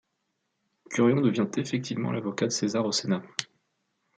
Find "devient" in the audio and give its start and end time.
1.21-1.45